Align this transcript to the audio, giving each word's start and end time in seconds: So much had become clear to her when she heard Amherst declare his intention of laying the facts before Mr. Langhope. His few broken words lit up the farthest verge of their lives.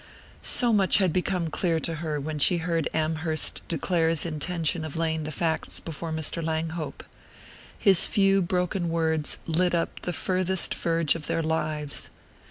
So 0.41 0.73
much 0.73 0.97
had 0.97 1.13
become 1.13 1.51
clear 1.51 1.79
to 1.81 1.97
her 2.01 2.19
when 2.19 2.39
she 2.39 2.57
heard 2.57 2.89
Amherst 2.91 3.61
declare 3.67 4.09
his 4.09 4.25
intention 4.25 4.83
of 4.83 4.95
laying 4.97 5.25
the 5.25 5.31
facts 5.31 5.79
before 5.79 6.11
Mr. 6.11 6.43
Langhope. 6.43 7.03
His 7.77 8.07
few 8.07 8.41
broken 8.41 8.89
words 8.89 9.37
lit 9.45 9.75
up 9.75 10.01
the 10.01 10.11
farthest 10.11 10.73
verge 10.73 11.13
of 11.13 11.27
their 11.27 11.43
lives. 11.43 12.09